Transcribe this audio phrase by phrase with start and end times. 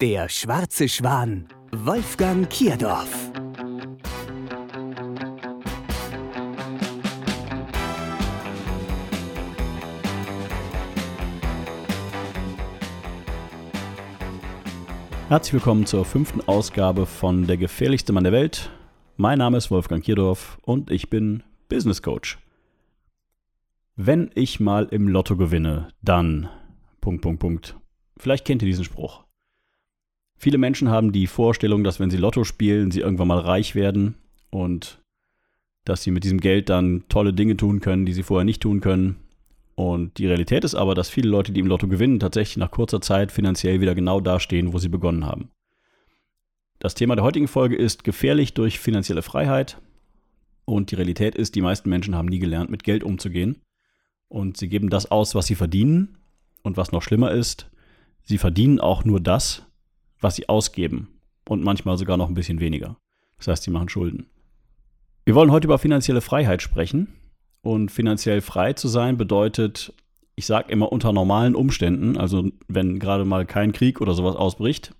[0.00, 3.32] der schwarze Schwan, Wolfgang Kierdorf.
[15.28, 18.70] Herzlich willkommen zur fünften Ausgabe von Der gefährlichste Mann der Welt.
[19.16, 22.38] Mein Name ist Wolfgang Kierdorf und ich bin Business Coach.
[23.96, 26.48] Wenn ich mal im Lotto gewinne, dann.
[27.00, 27.76] Punkt, Punkt, Punkt.
[28.16, 29.24] Vielleicht kennt ihr diesen Spruch.
[30.38, 34.14] Viele Menschen haben die Vorstellung, dass wenn sie Lotto spielen, sie irgendwann mal reich werden
[34.50, 35.02] und
[35.84, 38.80] dass sie mit diesem Geld dann tolle Dinge tun können, die sie vorher nicht tun
[38.80, 39.16] können.
[39.74, 43.00] Und die Realität ist aber, dass viele Leute, die im Lotto gewinnen, tatsächlich nach kurzer
[43.00, 45.50] Zeit finanziell wieder genau dastehen, wo sie begonnen haben.
[46.78, 49.80] Das Thema der heutigen Folge ist gefährlich durch finanzielle Freiheit.
[50.64, 53.62] Und die Realität ist, die meisten Menschen haben nie gelernt, mit Geld umzugehen.
[54.28, 56.18] Und sie geben das aus, was sie verdienen.
[56.62, 57.70] Und was noch schlimmer ist,
[58.22, 59.67] sie verdienen auch nur das,
[60.20, 61.08] was sie ausgeben.
[61.48, 62.96] Und manchmal sogar noch ein bisschen weniger.
[63.38, 64.26] Das heißt, sie machen Schulden.
[65.24, 67.14] Wir wollen heute über finanzielle Freiheit sprechen.
[67.60, 69.92] Und finanziell frei zu sein bedeutet,
[70.36, 74.94] ich sage immer unter normalen Umständen, also wenn gerade mal kein Krieg oder sowas ausbricht,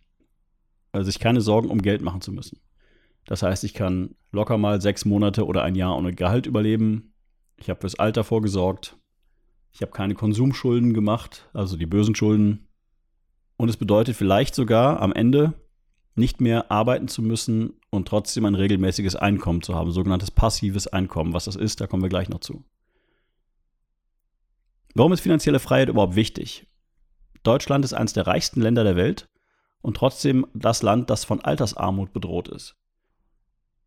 [0.92, 2.58] also sich keine Sorgen um Geld machen zu müssen.
[3.24, 7.12] Das heißt, ich kann locker mal sechs Monate oder ein Jahr ohne Gehalt überleben.
[7.56, 8.96] Ich habe fürs Alter vorgesorgt.
[9.72, 12.67] Ich habe keine Konsumschulden gemacht, also die bösen Schulden.
[13.58, 15.52] Und es bedeutet vielleicht sogar am Ende
[16.14, 21.34] nicht mehr arbeiten zu müssen und trotzdem ein regelmäßiges Einkommen zu haben, sogenanntes passives Einkommen.
[21.34, 22.64] Was das ist, da kommen wir gleich noch zu.
[24.94, 26.66] Warum ist finanzielle Freiheit überhaupt wichtig?
[27.42, 29.28] Deutschland ist eines der reichsten Länder der Welt
[29.82, 32.76] und trotzdem das Land, das von Altersarmut bedroht ist.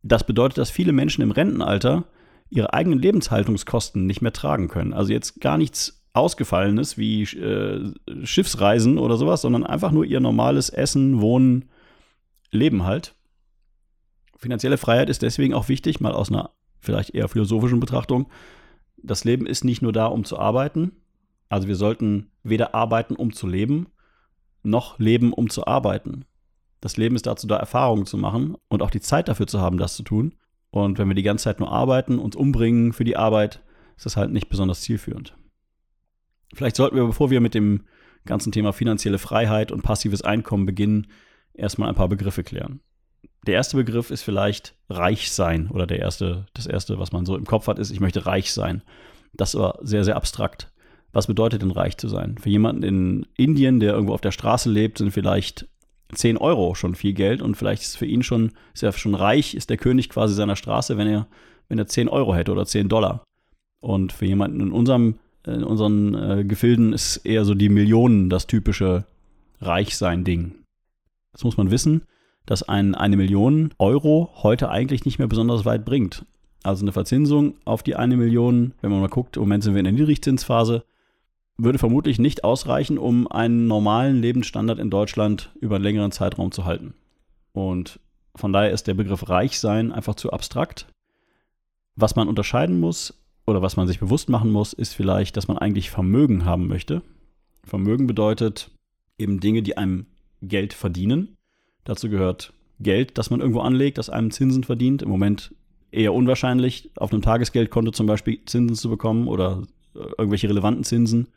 [0.04, 2.06] Das bedeutet, dass viele Menschen im Rentenalter
[2.50, 4.94] ihre eigenen Lebenshaltungskosten nicht mehr tragen können.
[4.94, 10.70] Also jetzt gar nichts Ausgefallenes wie äh, Schiffsreisen oder sowas, sondern einfach nur ihr normales
[10.70, 11.70] Essen, Wohnen,
[12.52, 13.16] Leben halt.
[14.38, 18.30] Finanzielle Freiheit ist deswegen auch wichtig, mal aus einer vielleicht eher philosophischen Betrachtung.
[18.98, 20.92] Das Leben ist nicht nur da, um zu arbeiten.
[21.48, 23.88] Also wir sollten weder arbeiten, um zu leben,
[24.64, 26.26] noch leben, um zu arbeiten.
[26.82, 29.78] Das Leben ist dazu da, Erfahrungen zu machen und auch die Zeit dafür zu haben,
[29.78, 30.34] das zu tun.
[30.72, 33.62] Und wenn wir die ganze Zeit nur arbeiten, uns umbringen für die Arbeit,
[33.96, 35.36] ist das halt nicht besonders zielführend.
[36.54, 37.84] Vielleicht sollten wir, bevor wir mit dem
[38.26, 41.08] ganzen Thema finanzielle Freiheit und passives Einkommen beginnen,
[41.54, 42.82] erstmal ein paar Begriffe klären.
[43.48, 47.36] Der erste Begriff ist vielleicht reich sein oder der erste, das erste, was man so
[47.36, 48.84] im Kopf hat, ist, ich möchte reich sein.
[49.34, 50.72] Das aber sehr, sehr abstrakt.
[51.14, 52.38] Was bedeutet denn reich zu sein?
[52.38, 55.68] Für jemanden in Indien, der irgendwo auf der Straße lebt, sind vielleicht
[56.14, 59.56] 10 Euro schon viel Geld und vielleicht ist für ihn schon, ist er schon reich,
[59.56, 61.28] ist der König quasi seiner Straße, wenn er,
[61.68, 63.24] wenn er 10 Euro hätte oder 10 Dollar.
[63.82, 68.48] Und für jemanden in unserem, in unseren äh, Gefilden ist eher so die Millionen das
[68.48, 69.06] typische
[69.60, 70.56] Reichsein-Ding.
[71.32, 72.04] Das muss man wissen,
[72.46, 76.26] dass ein, eine Million Euro heute eigentlich nicht mehr besonders weit bringt.
[76.64, 79.80] Also eine Verzinsung auf die eine Million, wenn man mal guckt, im Moment sind wir
[79.80, 80.84] in der Niedrigzinsphase,
[81.58, 86.66] würde vermutlich nicht ausreichen, um einen normalen Lebensstandard in Deutschland über einen längeren Zeitraum zu
[86.66, 86.94] halten.
[87.52, 88.00] Und
[88.36, 90.88] von daher ist der Begriff reich sein einfach zu abstrakt.
[91.96, 95.58] Was man unterscheiden muss oder was man sich bewusst machen muss, ist vielleicht, dass man
[95.58, 97.02] eigentlich Vermögen haben möchte.
[97.64, 98.72] Vermögen bedeutet
[99.18, 100.06] eben Dinge, die einem
[100.42, 101.38] Geld verdienen.
[101.84, 105.02] Dazu gehört Geld, das man irgendwo anlegt, das einem Zinsen verdient.
[105.02, 105.54] Im Moment
[105.92, 109.64] eher unwahrscheinlich, auf einem Tagesgeldkonto zum Beispiel Zinsen zu bekommen oder
[109.96, 111.28] äh, irgendwelche relevanten Zinsen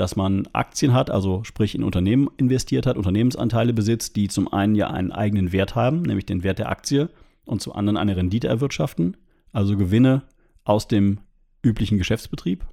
[0.00, 4.74] dass man Aktien hat, also sprich in Unternehmen investiert hat, Unternehmensanteile besitzt, die zum einen
[4.74, 7.10] ja einen eigenen Wert haben, nämlich den Wert der Aktie,
[7.44, 9.18] und zum anderen eine Rendite erwirtschaften,
[9.52, 10.22] also Gewinne
[10.70, 11.18] aus dem
[11.64, 12.64] üblichen Geschäftsbetrieb.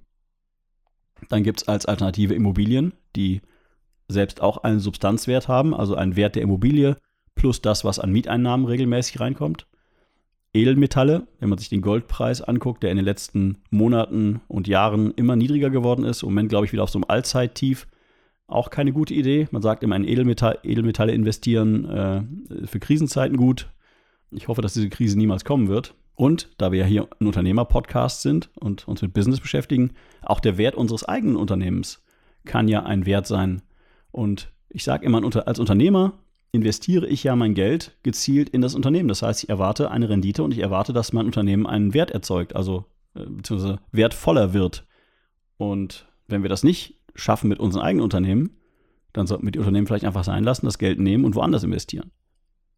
[1.30, 3.42] Dann gibt es als Alternative Immobilien, die
[4.08, 6.96] selbst auch einen Substanzwert haben, also einen Wert der Immobilie
[7.34, 9.66] plus das, was an Mieteinnahmen regelmäßig reinkommt.
[10.54, 15.36] Edelmetalle, wenn man sich den Goldpreis anguckt, der in den letzten Monaten und Jahren immer
[15.36, 17.88] niedriger geworden ist, im Moment glaube ich wieder auf so einem Allzeittief,
[18.46, 19.48] auch keine gute Idee.
[19.50, 23.70] Man sagt immer in Edelmetall, Edelmetalle investieren äh, für Krisenzeiten gut.
[24.30, 25.96] Ich hoffe, dass diese Krise niemals kommen wird.
[26.18, 29.92] Und da wir ja hier ein Unternehmer-Podcast sind und uns mit Business beschäftigen,
[30.24, 32.04] auch der Wert unseres eigenen Unternehmens
[32.44, 33.62] kann ja ein Wert sein.
[34.12, 36.14] Und ich sage immer, als Unternehmer
[36.52, 39.10] investiere ich ja mein Geld gezielt in das Unternehmen.
[39.10, 42.56] Das heißt, ich erwarte eine Rendite und ich erwarte, dass mein Unternehmen einen Wert erzeugt,
[42.56, 44.88] also äh, beziehungsweise wertvoller wird.
[45.58, 48.58] Und wenn wir das nicht schaffen mit unseren eigenen Unternehmen,
[49.14, 52.10] dann sollten wir die Unternehmen vielleicht einfach sein lassen, das Geld nehmen und woanders investieren.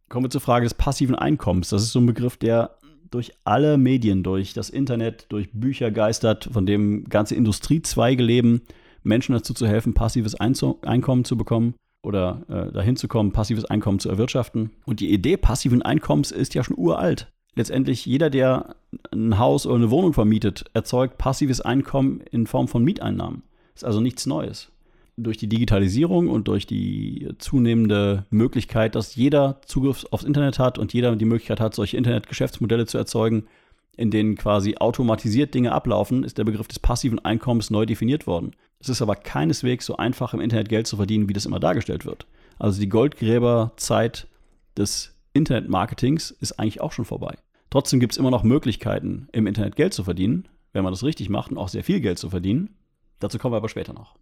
[0.09, 1.69] Kommen wir zur Frage des passiven Einkommens.
[1.69, 2.78] Das ist so ein Begriff, der
[3.11, 8.61] durch alle Medien, durch das Internet, durch Bücher geistert, von dem ganze Industriezweige leben,
[9.03, 13.99] Menschen dazu zu helfen, passives Einkommen zu bekommen oder äh, dahin zu kommen, passives Einkommen
[13.99, 14.71] zu erwirtschaften.
[14.85, 17.31] Und die Idee passiven Einkommens ist ja schon uralt.
[17.55, 18.75] Letztendlich jeder, der
[19.11, 23.43] ein Haus oder eine Wohnung vermietet, erzeugt passives Einkommen in Form von Mieteinnahmen.
[23.75, 24.71] Ist also nichts Neues.
[25.21, 30.93] Durch die Digitalisierung und durch die zunehmende Möglichkeit, dass jeder Zugriff aufs Internet hat und
[30.93, 33.47] jeder die Möglichkeit hat, solche Internetgeschäftsmodelle zu erzeugen,
[33.97, 38.55] in denen quasi automatisiert Dinge ablaufen, ist der Begriff des passiven Einkommens neu definiert worden.
[38.79, 42.05] Es ist aber keineswegs so einfach, im Internet Geld zu verdienen, wie das immer dargestellt
[42.05, 42.25] wird.
[42.57, 44.27] Also die Goldgräberzeit
[44.77, 47.35] des Internetmarketings ist eigentlich auch schon vorbei.
[47.69, 51.29] Trotzdem gibt es immer noch Möglichkeiten, im Internet Geld zu verdienen, wenn man das richtig
[51.29, 52.75] macht und auch sehr viel Geld zu verdienen.
[53.19, 54.15] Dazu kommen wir aber später noch.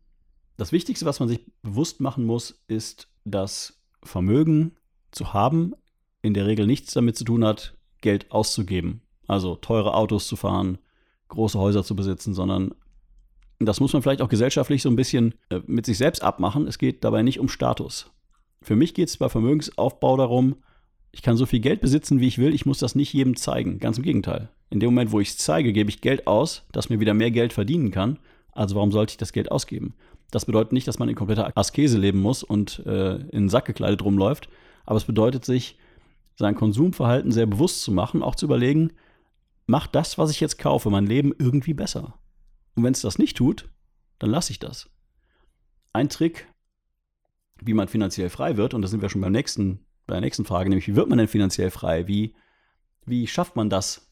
[0.58, 4.76] Das Wichtigste, was man sich bewusst machen muss, ist, dass Vermögen
[5.12, 5.74] zu haben
[6.22, 10.78] in der Regel nichts damit zu tun hat, Geld auszugeben also teure Autos zu fahren,
[11.28, 12.74] große Häuser zu besitzen, sondern
[13.60, 16.68] das muss man vielleicht auch gesellschaftlich so ein bisschen äh, mit sich selbst abmachen.
[16.68, 18.12] Es geht dabei nicht um Status.
[18.62, 20.58] Für mich geht es bei Vermögensaufbau darum,
[21.12, 23.80] ich kann so viel Geld besitzen, wie ich will, ich muss das nicht jedem zeigen.
[23.80, 24.50] Ganz im Gegenteil.
[24.70, 27.32] In dem Moment, wo ich es zeige, gebe ich Geld aus, das mir wieder mehr
[27.32, 28.20] Geld verdienen kann.
[28.52, 29.96] Also warum sollte ich das Geld ausgeben?
[30.32, 34.04] Das bedeutet nicht, dass man in kompletter Askese leben muss und äh, in Sack gekleidet
[34.04, 34.50] rumläuft,
[34.86, 35.78] aber es bedeutet sich,
[36.36, 38.92] sein Konsumverhalten sehr bewusst zu machen, auch zu überlegen,
[39.66, 42.14] macht das, was ich jetzt kaufe, mein Leben irgendwie besser.
[42.76, 43.70] Und wenn es das nicht tut,
[44.20, 44.90] dann lasse ich das.
[45.94, 46.48] Ein Trick,
[47.60, 50.46] wie man finanziell frei wird, und da sind wir schon beim nächsten, bei der nächsten
[50.46, 52.08] Frage, nämlich wie wird man denn finanziell frei?
[52.08, 52.36] Wie,
[53.06, 54.12] wie schafft man das,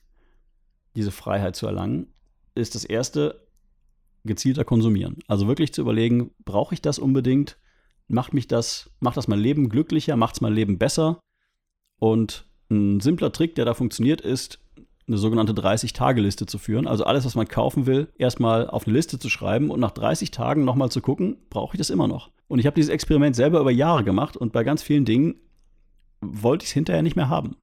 [0.96, 2.08] diese Freiheit zu erlangen?
[2.56, 3.45] Ist das erste
[4.26, 5.20] gezielter Konsumieren.
[5.28, 7.58] Also wirklich zu überlegen, brauche ich das unbedingt?
[8.08, 11.20] Macht mich das, macht das mein Leben glücklicher, macht es mein Leben besser?
[12.00, 14.60] Und ein simpler Trick, der da funktioniert, ist,
[15.08, 16.88] eine sogenannte 30-Tage-Liste zu führen.
[16.88, 20.32] Also alles, was man kaufen will, erstmal auf eine Liste zu schreiben und nach 30
[20.32, 22.32] Tagen nochmal zu gucken, brauche ich das immer noch.
[22.48, 25.36] Und ich habe dieses Experiment selber über Jahre gemacht und bei ganz vielen Dingen
[26.22, 27.56] wollte ich es hinterher nicht mehr haben.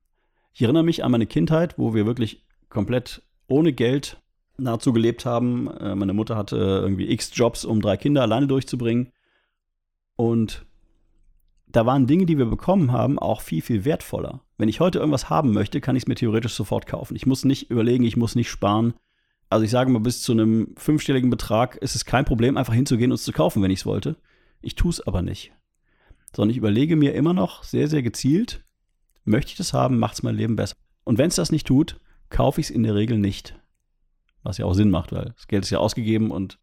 [0.53, 4.21] Ich erinnere mich an meine Kindheit, wo wir wirklich komplett ohne Geld
[4.57, 5.69] nahezu gelebt haben.
[5.69, 9.13] Äh, meine Mutter hatte irgendwie x Jobs, um drei Kinder alleine durchzubringen.
[10.17, 10.67] Und
[11.67, 14.41] da waren Dinge, die wir bekommen haben, auch viel, viel wertvoller.
[14.59, 17.17] Wenn ich heute irgendwas haben möchte, kann ich es mir theoretisch sofort kaufen.
[17.17, 18.95] Ich muss nicht überlegen, ich muss nicht sparen.
[19.49, 23.11] Also ich sage mal, bis zu einem fünfstelligen Betrag ist es kein Problem, einfach hinzugehen
[23.11, 24.17] und es zu kaufen, wenn ich es wollte.
[24.61, 25.53] Ich tue es aber nicht.
[26.35, 28.65] Sondern ich überlege mir immer noch sehr, sehr gezielt,
[29.25, 30.77] möchte ich das haben, macht es mein Leben besser.
[31.05, 32.01] Und wenn es das nicht tut,
[32.31, 33.59] kaufe ich es in der Regel nicht.
[34.43, 36.59] Was ja auch Sinn macht, weil das Geld ist ja ausgegeben und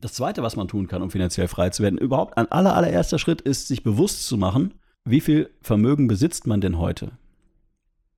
[0.00, 3.18] das Zweite, was man tun kann, um finanziell frei zu werden, überhaupt ein aller, allererster
[3.18, 4.74] Schritt ist, sich bewusst zu machen,
[5.04, 7.12] wie viel Vermögen besitzt man denn heute?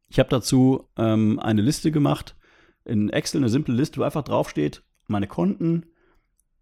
[0.09, 2.37] Ich habe dazu ähm, eine Liste gemacht,
[2.85, 5.87] in Excel eine simple Liste, wo einfach draufsteht, meine Konten,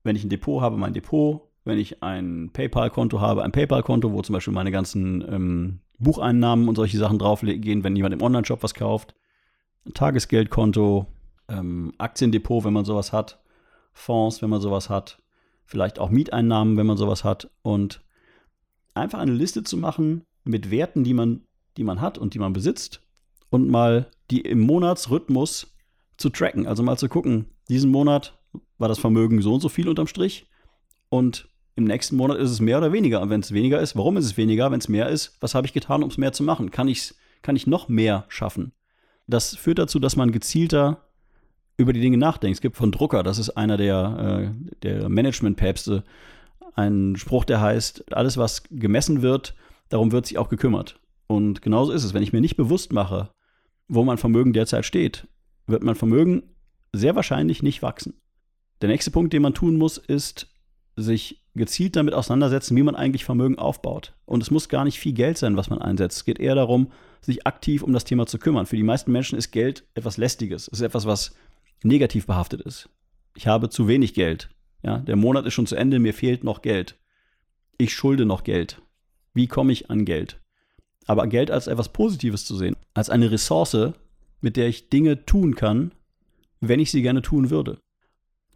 [0.03, 4.23] wenn ich ein Depot habe, mein Depot, wenn ich ein PayPal-Konto habe, ein PayPal-Konto, wo
[4.23, 8.75] zum Beispiel meine ganzen ähm, Bucheinnahmen und solche Sachen draufgehen, wenn jemand im Online-Shop was
[8.75, 9.15] kauft,
[9.87, 11.07] ein Tagesgeldkonto,
[11.49, 13.41] ähm, Aktiendepot, wenn man sowas hat,
[13.93, 15.23] Fonds, wenn man sowas hat,
[15.65, 18.03] vielleicht auch Mieteinnahmen, wenn man sowas hat und
[18.95, 21.43] einfach eine Liste zu machen mit Werten, die man,
[21.77, 23.01] die man hat und die man besitzt
[23.51, 25.75] und mal die im Monatsrhythmus
[26.17, 28.39] zu tracken, also mal zu gucken, diesen Monat
[28.79, 30.47] war das Vermögen so und so viel unterm Strich
[31.09, 33.21] und im nächsten Monat ist es mehr oder weniger.
[33.21, 34.71] Und wenn es weniger ist, warum ist es weniger?
[34.71, 36.71] Wenn es mehr ist, was habe ich getan, um es mehr zu machen?
[36.71, 38.73] Kann, ich's, kann ich noch mehr schaffen?
[39.27, 41.04] Das führt dazu, dass man gezielter
[41.77, 42.59] über die Dinge nachdenkst.
[42.59, 46.05] Es gibt von Drucker, das ist einer der, äh, der Management-Päpste,
[46.75, 49.55] einen Spruch, der heißt, alles, was gemessen wird,
[49.89, 51.01] darum wird sich auch gekümmert.
[51.27, 52.15] Und genauso ist es.
[52.15, 53.31] Wenn ich mir nicht bewusst mache,
[53.89, 55.27] wo mein Vermögen derzeit steht,
[55.67, 56.43] wird mein Vermögen
[56.93, 58.15] sehr wahrscheinlich nicht wachsen.
[58.81, 60.49] Der nächste Punkt, den man tun muss, ist,
[60.97, 64.15] sich gezielt damit auseinandersetzen, wie man eigentlich Vermögen aufbaut.
[64.27, 66.19] Und es muss gar nicht viel Geld sein, was man einsetzt.
[66.19, 66.91] Es geht eher darum,
[67.21, 68.67] sich aktiv um das Thema zu kümmern.
[68.67, 70.69] Für die meisten Menschen ist Geld etwas Lästiges.
[70.69, 71.35] Es ist etwas, was
[71.85, 72.89] negativ behaftet ist.
[73.35, 74.51] Ich habe zu wenig Geld.
[74.83, 76.99] Ja, der Monat ist schon zu Ende, mir fehlt noch Geld.
[77.79, 78.81] Ich schulde noch Geld.
[79.33, 80.41] Wie komme ich an Geld?
[81.07, 83.93] Aber Geld als etwas Positives zu sehen, als eine Ressource,
[84.41, 85.93] mit der ich Dinge tun kann,
[86.61, 87.79] wenn ich sie gerne tun würde.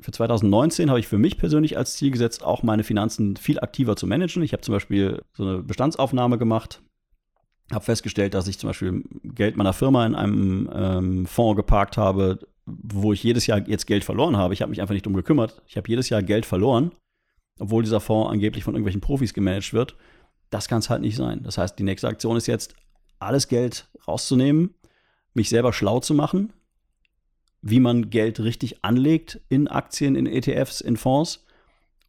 [0.00, 3.96] Für 2019 habe ich für mich persönlich als Ziel gesetzt, auch meine Finanzen viel aktiver
[3.96, 4.42] zu managen.
[4.42, 6.80] Ich habe zum Beispiel so eine Bestandsaufnahme gemacht
[7.72, 12.38] habe festgestellt, dass ich zum Beispiel Geld meiner Firma in einem ähm, Fonds geparkt habe,
[12.82, 14.54] wo ich jedes Jahr jetzt Geld verloren habe.
[14.54, 15.62] Ich habe mich einfach nicht drum gekümmert.
[15.66, 16.92] Ich habe jedes Jahr Geld verloren,
[17.58, 19.96] obwohl dieser Fonds angeblich von irgendwelchen Profis gemanagt wird.
[20.50, 21.42] Das kann es halt nicht sein.
[21.42, 22.74] Das heißt, die nächste Aktion ist jetzt,
[23.18, 24.74] alles Geld rauszunehmen,
[25.34, 26.52] mich selber schlau zu machen,
[27.62, 31.44] wie man Geld richtig anlegt in Aktien, in ETFs, in Fonds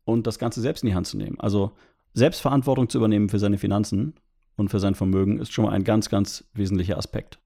[0.05, 1.39] und das Ganze selbst in die Hand zu nehmen.
[1.39, 1.71] Also
[2.13, 4.13] Selbstverantwortung zu übernehmen für seine Finanzen
[4.55, 7.39] und für sein Vermögen ist schon mal ein ganz, ganz wesentlicher Aspekt.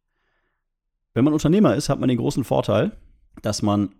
[1.13, 2.91] Wenn man Unternehmer ist, hat man den großen Vorteil,
[3.41, 3.93] dass man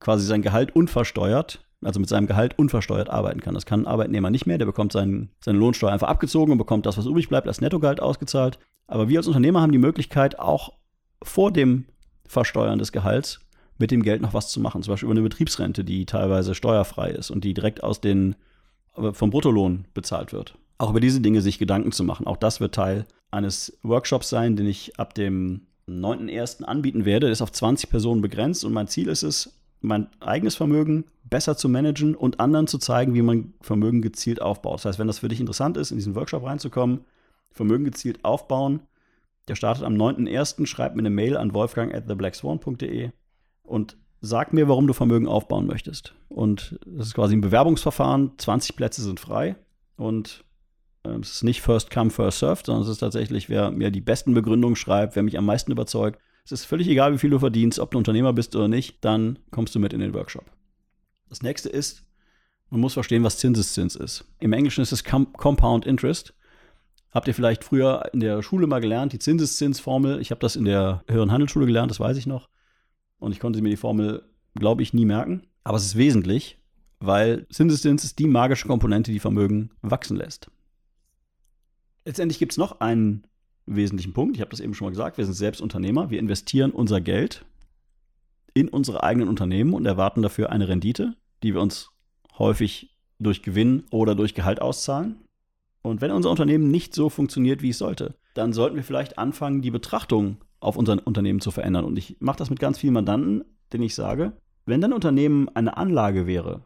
[0.00, 3.54] quasi sein Gehalt unversteuert, also mit seinem Gehalt unversteuert arbeiten kann.
[3.54, 6.86] Das kann ein Arbeitnehmer nicht mehr, der bekommt seinen, seine Lohnsteuer einfach abgezogen und bekommt
[6.86, 8.58] das, was übrig bleibt, als Nettogehalt ausgezahlt.
[8.86, 10.72] Aber wir als Unternehmer haben die Möglichkeit, auch
[11.22, 11.86] vor dem
[12.26, 13.40] Versteuern des Gehalts
[13.78, 14.82] mit dem Geld noch was zu machen.
[14.82, 18.36] Zum Beispiel über eine Betriebsrente, die teilweise steuerfrei ist und die direkt aus den,
[18.96, 20.56] äh, vom Bruttolohn bezahlt wird.
[20.78, 22.26] Auch über diese Dinge sich Gedanken zu machen.
[22.26, 26.64] Auch das wird Teil eines Workshops sein, den ich ab dem 9.1.
[26.64, 27.28] anbieten werde.
[27.28, 31.68] Ist auf 20 Personen begrenzt und mein Ziel ist es, mein eigenes Vermögen besser zu
[31.68, 34.76] managen und anderen zu zeigen, wie man Vermögen gezielt aufbaut.
[34.76, 37.04] Das heißt, wenn das für dich interessant ist, in diesen Workshop reinzukommen,
[37.50, 38.80] Vermögen gezielt aufbauen,
[39.48, 40.66] der startet am 9.1.
[40.66, 43.10] Schreib mir eine Mail an wolfgang at theblackswan.de
[43.62, 46.14] und sag mir, warum du Vermögen aufbauen möchtest.
[46.28, 48.32] Und das ist quasi ein Bewerbungsverfahren.
[48.38, 49.56] 20 Plätze sind frei
[49.96, 50.44] und
[51.20, 54.34] es ist nicht First Come, First Served, sondern es ist tatsächlich, wer mir die besten
[54.34, 56.20] Begründungen schreibt, wer mich am meisten überzeugt.
[56.44, 59.38] Es ist völlig egal, wie viel du verdienst, ob du Unternehmer bist oder nicht, dann
[59.50, 60.44] kommst du mit in den Workshop.
[61.28, 62.04] Das nächste ist,
[62.70, 64.24] man muss verstehen, was Zinseszins ist.
[64.38, 66.34] Im Englischen ist es Compound Interest.
[67.10, 70.20] Habt ihr vielleicht früher in der Schule mal gelernt, die Zinseszinsformel?
[70.20, 72.48] Ich habe das in der höheren Handelsschule gelernt, das weiß ich noch.
[73.18, 74.22] Und ich konnte mir die Formel,
[74.54, 75.46] glaube ich, nie merken.
[75.64, 76.58] Aber es ist wesentlich,
[77.00, 80.50] weil Zinseszins ist die magische Komponente, die Vermögen wachsen lässt.
[82.06, 83.24] Letztendlich gibt es noch einen
[83.66, 84.36] wesentlichen Punkt.
[84.36, 85.18] Ich habe das eben schon mal gesagt.
[85.18, 86.08] Wir sind selbst Unternehmer.
[86.08, 87.44] Wir investieren unser Geld
[88.54, 91.90] in unsere eigenen Unternehmen und erwarten dafür eine Rendite, die wir uns
[92.38, 95.16] häufig durch Gewinn oder durch Gehalt auszahlen.
[95.82, 99.60] Und wenn unser Unternehmen nicht so funktioniert, wie es sollte, dann sollten wir vielleicht anfangen,
[99.60, 101.84] die Betrachtung auf unser Unternehmen zu verändern.
[101.84, 104.32] Und ich mache das mit ganz vielen Mandanten, denen ich sage,
[104.64, 106.62] wenn dein Unternehmen eine Anlage wäre,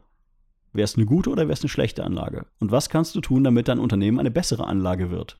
[0.73, 2.45] Wäre es eine gute oder wäre es eine schlechte Anlage?
[2.59, 5.37] Und was kannst du tun, damit dein Unternehmen eine bessere Anlage wird?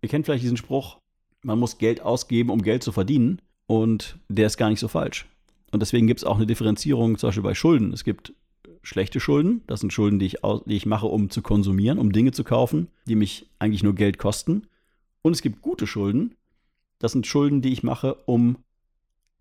[0.00, 0.98] Ihr kennt vielleicht diesen Spruch,
[1.42, 3.40] man muss Geld ausgeben, um Geld zu verdienen.
[3.66, 5.26] Und der ist gar nicht so falsch.
[5.72, 7.92] Und deswegen gibt es auch eine Differenzierung zum Beispiel bei Schulden.
[7.92, 8.34] Es gibt
[8.82, 9.62] schlechte Schulden.
[9.66, 12.88] Das sind Schulden, die ich, die ich mache, um zu konsumieren, um Dinge zu kaufen,
[13.06, 14.66] die mich eigentlich nur Geld kosten.
[15.22, 16.34] Und es gibt gute Schulden.
[16.98, 18.58] Das sind Schulden, die ich mache, um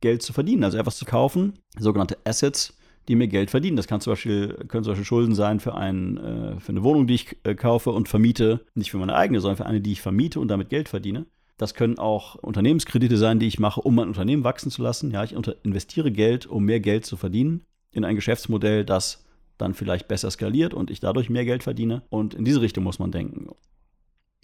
[0.01, 2.75] Geld zu verdienen, also etwas zu kaufen, sogenannte Assets,
[3.07, 3.77] die mir Geld verdienen.
[3.77, 7.07] Das kann zum Beispiel, können zum Beispiel Schulden sein für, ein, äh, für eine Wohnung,
[7.07, 10.01] die ich äh, kaufe und vermiete, nicht für meine eigene, sondern für eine, die ich
[10.01, 11.25] vermiete und damit Geld verdiene.
[11.57, 15.11] Das können auch Unternehmenskredite sein, die ich mache, um mein Unternehmen wachsen zu lassen.
[15.11, 19.23] Ja, ich investiere Geld, um mehr Geld zu verdienen in ein Geschäftsmodell, das
[19.57, 22.01] dann vielleicht besser skaliert und ich dadurch mehr Geld verdiene.
[22.09, 23.47] Und in diese Richtung muss man denken.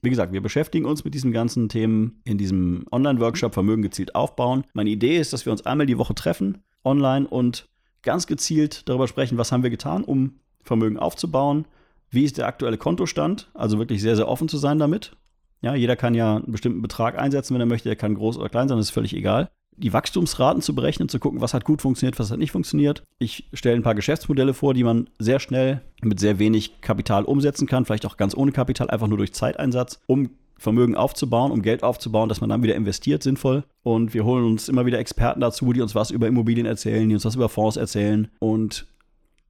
[0.02, 4.64] Wie gesagt, wir beschäftigen uns mit diesen ganzen Themen in diesem Online-Workshop Vermögen gezielt aufbauen.
[4.74, 7.68] Meine Idee ist, dass wir uns einmal die Woche treffen, online und
[8.04, 11.66] ganz gezielt darüber sprechen, was haben wir getan, um Vermögen aufzubauen,
[12.12, 15.16] wie ist der aktuelle Kontostand, also wirklich sehr, sehr offen zu sein damit.
[15.62, 18.50] Ja, jeder kann ja einen bestimmten Betrag einsetzen, wenn er möchte, er kann groß oder
[18.50, 19.50] klein sein, das ist völlig egal.
[19.76, 23.04] Die Wachstumsraten zu berechnen, zu gucken, was hat gut funktioniert, was hat nicht funktioniert.
[23.18, 27.68] Ich stelle ein paar Geschäftsmodelle vor, die man sehr schnell mit sehr wenig Kapital umsetzen
[27.68, 31.84] kann, vielleicht auch ganz ohne Kapital, einfach nur durch Zeiteinsatz, um Vermögen aufzubauen, um Geld
[31.84, 33.64] aufzubauen, dass man dann wieder investiert, sinnvoll.
[33.82, 37.16] Und wir holen uns immer wieder Experten dazu, die uns was über Immobilien erzählen, die
[37.16, 38.86] uns was über Fonds erzählen und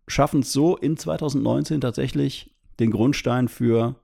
[0.07, 3.95] schaffen es so in 2019 tatsächlich den Grundstein für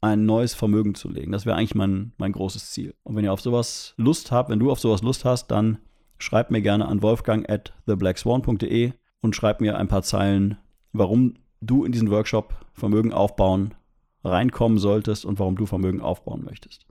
[0.00, 1.32] ein neues Vermögen zu legen.
[1.32, 2.94] Das wäre eigentlich mein, mein großes Ziel.
[3.02, 5.78] Und wenn ihr auf sowas Lust habt, wenn du auf sowas Lust hast, dann
[6.18, 10.58] schreib mir gerne an wolfgang at theblackswan.de und schreib mir ein paar Zeilen,
[10.92, 13.74] warum du in diesen Workshop Vermögen aufbauen
[14.26, 16.86] reinkommen solltest und warum du Vermögen aufbauen möchtest.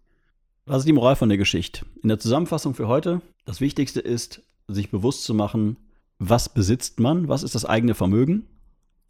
[0.66, 1.86] Was ist die Moral von der Geschichte?
[2.02, 5.78] In der Zusammenfassung für heute, das Wichtigste ist, sich bewusst zu machen,
[6.18, 8.48] was besitzt man, was ist das eigene Vermögen,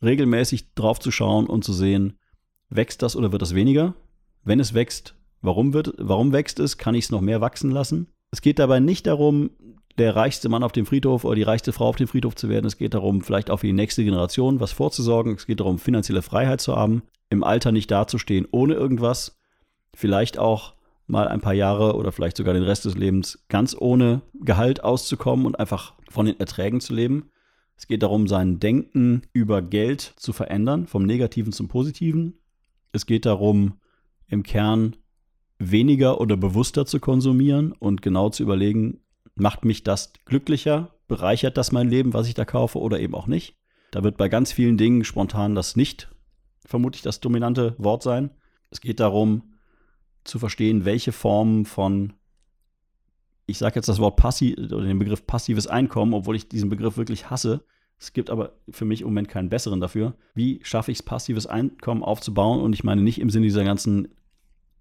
[0.04, 2.18] regelmäßig drauf zu schauen und zu sehen,
[2.70, 3.94] wächst das oder wird das weniger?
[4.44, 6.78] Wenn es wächst, warum, wird, warum wächst es?
[6.78, 8.08] Kann ich es noch mehr wachsen lassen?
[8.32, 9.52] Es geht dabei nicht darum,
[9.98, 12.66] der reichste Mann auf dem Friedhof oder die reichste Frau auf dem Friedhof zu werden.
[12.66, 15.36] Es geht darum, vielleicht auch für die nächste Generation was vorzusorgen.
[15.36, 17.02] Es geht darum, finanzielle Freiheit zu haben
[17.36, 19.38] im Alter nicht dazustehen ohne irgendwas.
[19.94, 20.74] Vielleicht auch
[21.08, 25.46] mal ein paar Jahre oder vielleicht sogar den Rest des Lebens ganz ohne Gehalt auszukommen
[25.46, 27.30] und einfach von den Erträgen zu leben.
[27.78, 32.40] Es geht darum, sein Denken über Geld zu verändern, vom Negativen zum Positiven.
[32.94, 33.80] Es geht darum,
[34.28, 34.96] im Kern
[35.60, 39.02] weniger oder bewusster zu konsumieren und genau zu überlegen,
[39.36, 43.28] macht mich das glücklicher, bereichert das mein Leben, was ich da kaufe oder eben auch
[43.28, 43.58] nicht.
[43.92, 46.10] Da wird bei ganz vielen Dingen spontan das nicht
[46.66, 48.32] vermutlich das dominante Wort sein.
[48.70, 49.54] Es geht darum
[50.24, 52.14] zu verstehen, welche Formen von,
[53.46, 56.98] ich sage jetzt das Wort passiv oder den Begriff passives Einkommen, obwohl ich diesen Begriff
[56.98, 57.64] wirklich hasse.
[57.98, 60.16] Es gibt aber für mich im Moment keinen besseren dafür.
[60.34, 62.62] Wie schaffe ich es, passives Einkommen aufzubauen?
[62.62, 64.10] Und ich meine nicht im Sinne dieser ganzen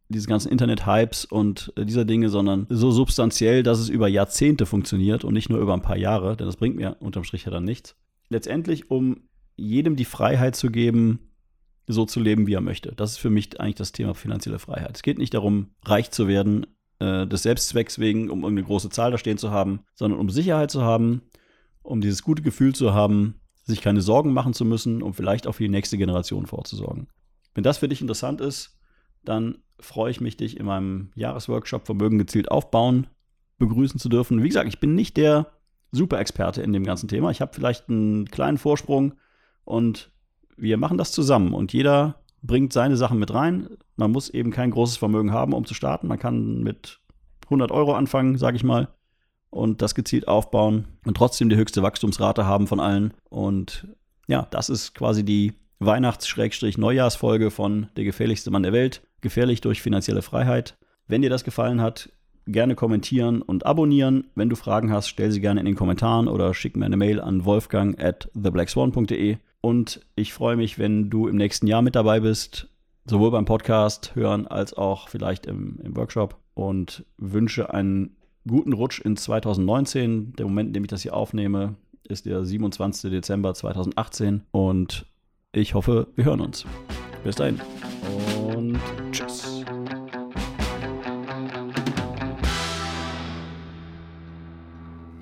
[0.08, 5.24] diese ganzen Internet-Hypes und äh, dieser Dinge, sondern so substanziell, dass es über Jahrzehnte funktioniert
[5.24, 7.64] und nicht nur über ein paar Jahre, denn das bringt mir unterm Strich ja dann
[7.64, 7.96] nichts.
[8.28, 9.22] Letztendlich, um
[9.56, 11.30] jedem die Freiheit zu geben,
[11.86, 12.92] so zu leben, wie er möchte.
[12.96, 14.96] Das ist für mich eigentlich das Thema finanzielle Freiheit.
[14.96, 16.66] Es geht nicht darum, reich zu werden,
[16.98, 20.70] äh, des Selbstzwecks wegen, um irgendeine große Zahl da stehen zu haben, sondern um Sicherheit
[20.70, 21.22] zu haben,
[21.82, 25.54] um dieses gute Gefühl zu haben, sich keine Sorgen machen zu müssen, um vielleicht auch
[25.54, 27.08] für die nächste Generation vorzusorgen.
[27.54, 28.78] Wenn das für dich interessant ist,
[29.24, 33.06] dann freue ich mich, dich in meinem Jahresworkshop Vermögen gezielt aufbauen
[33.58, 34.42] begrüßen zu dürfen.
[34.42, 35.52] Wie gesagt, ich bin nicht der
[35.92, 37.30] Super-Experte in dem ganzen Thema.
[37.30, 39.14] Ich habe vielleicht einen kleinen Vorsprung
[39.64, 40.10] und
[40.56, 43.68] wir machen das zusammen und jeder bringt seine Sachen mit rein.
[43.96, 46.08] Man muss eben kein großes Vermögen haben, um zu starten.
[46.08, 47.00] Man kann mit
[47.44, 48.88] 100 Euro anfangen, sage ich mal,
[49.50, 53.14] und das gezielt aufbauen und trotzdem die höchste Wachstumsrate haben von allen.
[53.30, 53.88] Und
[54.26, 59.02] ja, das ist quasi die Weihnachts-Neujahrsfolge von Der gefährlichste Mann der Welt.
[59.20, 60.76] Gefährlich durch finanzielle Freiheit.
[61.06, 62.10] Wenn dir das gefallen hat,
[62.46, 64.28] gerne kommentieren und abonnieren.
[64.34, 67.20] Wenn du Fragen hast, stell sie gerne in den Kommentaren oder schick mir eine Mail
[67.20, 69.38] an wolfgang at theblackswan.de.
[69.64, 72.68] Und ich freue mich, wenn du im nächsten Jahr mit dabei bist,
[73.06, 76.36] sowohl beim Podcast hören als auch vielleicht im, im Workshop.
[76.52, 78.14] Und wünsche einen
[78.46, 80.34] guten Rutsch in 2019.
[80.34, 83.10] Der Moment, in dem ich das hier aufnehme, ist der 27.
[83.10, 84.42] Dezember 2018.
[84.50, 85.06] Und
[85.52, 86.66] ich hoffe, wir hören uns.
[87.24, 87.58] Bis dahin
[88.54, 88.78] und
[89.12, 89.64] tschüss.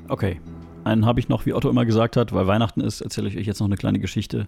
[0.08, 0.40] Okay,
[0.84, 3.46] einen habe ich noch, wie Otto immer gesagt hat, weil Weihnachten ist, erzähle ich euch
[3.46, 4.46] jetzt noch eine kleine Geschichte,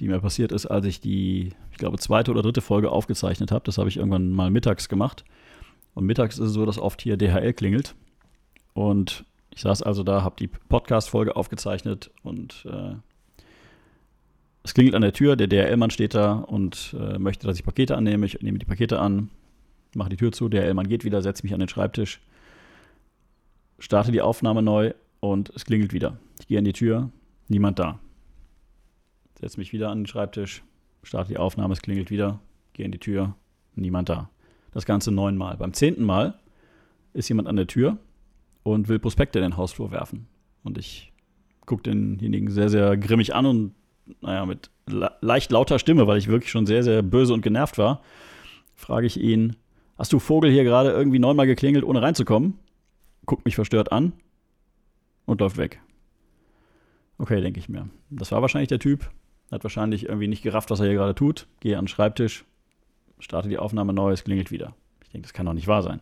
[0.00, 3.64] die mir passiert ist, als ich die, ich glaube, zweite oder dritte Folge aufgezeichnet habe.
[3.64, 5.24] Das habe ich irgendwann mal mittags gemacht.
[5.94, 7.94] Und mittags ist es so, dass oft hier DHL klingelt.
[8.72, 12.94] Und ich saß also da, habe die Podcast-Folge aufgezeichnet und äh,
[14.64, 15.36] es klingelt an der Tür.
[15.36, 18.26] Der DHL-Mann steht da und äh, möchte, dass ich Pakete annehme.
[18.26, 19.30] Ich nehme die Pakete an,
[19.94, 20.48] mache die Tür zu.
[20.48, 22.20] Der DHL-Mann geht wieder, setzt mich an den Schreibtisch,
[23.78, 24.92] starte die Aufnahme neu
[25.32, 26.18] und es klingelt wieder.
[26.38, 27.10] Ich gehe an die Tür,
[27.48, 27.98] niemand da.
[29.40, 30.62] Setze mich wieder an den Schreibtisch,
[31.02, 32.40] starte die Aufnahme, es klingelt wieder,
[32.74, 33.34] gehe an die Tür,
[33.74, 34.28] niemand da.
[34.72, 35.56] Das Ganze neunmal.
[35.56, 36.38] Beim zehnten Mal
[37.14, 37.96] ist jemand an der Tür
[38.64, 40.26] und will Prospekte in den Hausflur werfen.
[40.62, 41.12] Und ich
[41.64, 43.74] gucke denjenigen sehr, sehr grimmig an und,
[44.20, 44.70] naja, mit
[45.22, 48.02] leicht lauter Stimme, weil ich wirklich schon sehr, sehr böse und genervt war,
[48.74, 49.56] frage ich ihn,
[49.96, 52.58] hast du Vogel hier gerade irgendwie neunmal geklingelt, ohne reinzukommen?
[53.24, 54.12] Guckt mich verstört an
[55.26, 55.80] und läuft weg.
[57.18, 57.88] Okay, denke ich mir.
[58.10, 59.10] Das war wahrscheinlich der Typ.
[59.50, 61.46] Hat wahrscheinlich irgendwie nicht gerafft, was er hier gerade tut.
[61.60, 62.44] Gehe an den Schreibtisch,
[63.18, 64.74] starte die Aufnahme neu, es klingelt wieder.
[65.02, 66.00] Ich denke, das kann doch nicht wahr sein.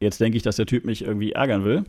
[0.00, 1.84] Jetzt denke ich, dass der Typ mich irgendwie ärgern will.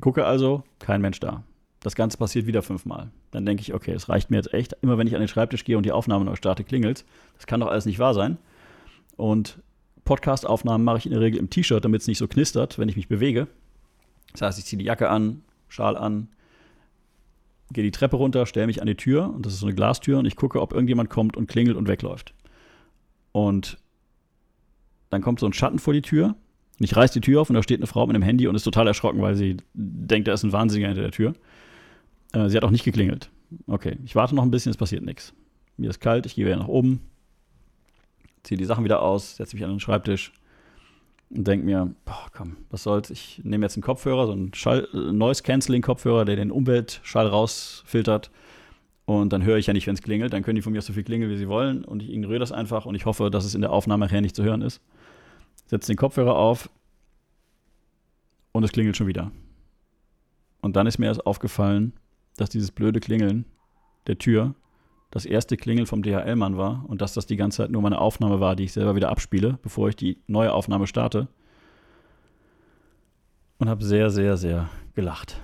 [0.00, 1.42] Gucke also, kein Mensch da.
[1.80, 3.10] Das Ganze passiert wieder fünfmal.
[3.30, 4.74] Dann denke ich, okay, es reicht mir jetzt echt.
[4.82, 7.04] Immer wenn ich an den Schreibtisch gehe und die Aufnahme neu starte, klingelt
[7.36, 8.38] Das kann doch alles nicht wahr sein.
[9.16, 9.58] Und
[10.04, 12.96] Podcast-Aufnahmen mache ich in der Regel im T-Shirt, damit es nicht so knistert, wenn ich
[12.96, 13.48] mich bewege.
[14.32, 16.28] Das heißt, ich ziehe die Jacke an, Schal an,
[17.72, 20.18] gehe die Treppe runter, stelle mich an die Tür und das ist so eine Glastür
[20.18, 22.34] und ich gucke, ob irgendjemand kommt und klingelt und wegläuft.
[23.32, 23.78] Und
[25.10, 26.36] dann kommt so ein Schatten vor die Tür
[26.78, 28.54] und ich reiße die Tür auf und da steht eine Frau mit einem Handy und
[28.54, 31.34] ist total erschrocken, weil sie denkt, da ist ein Wahnsinniger hinter der Tür.
[32.32, 33.30] Äh, sie hat auch nicht geklingelt.
[33.66, 35.32] Okay, ich warte noch ein bisschen, es passiert nichts.
[35.76, 37.00] Mir ist kalt, ich gehe wieder nach oben,
[38.42, 40.32] ziehe die Sachen wieder aus, setze mich an den Schreibtisch
[41.30, 44.88] und denke mir, boah, komm, was soll's, ich nehme jetzt einen Kopfhörer, so einen Schall,
[44.92, 48.30] äh, Noise-Canceling-Kopfhörer, der den Umweltschall rausfiltert.
[49.06, 50.32] Und dann höre ich ja nicht, wenn es klingelt.
[50.32, 51.84] Dann können die von mir so viel klingeln, wie sie wollen.
[51.84, 54.36] Und ich ignoriere das einfach und ich hoffe, dass es in der Aufnahme nachher nicht
[54.36, 54.80] zu hören ist.
[55.66, 56.70] Setze den Kopfhörer auf
[58.52, 59.30] und es klingelt schon wieder.
[60.60, 61.92] Und dann ist mir erst aufgefallen,
[62.36, 63.44] dass dieses blöde Klingeln
[64.06, 64.54] der Tür
[65.10, 68.40] das erste Klingeln vom DHL-Mann war und dass das die ganze Zeit nur meine Aufnahme
[68.40, 71.28] war, die ich selber wieder abspiele, bevor ich die neue Aufnahme starte.
[73.58, 75.40] Und habe sehr, sehr, sehr gelacht.